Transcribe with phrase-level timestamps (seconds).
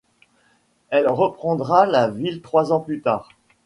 [0.89, 3.29] Elle reprendra la ville trois ans plus tard.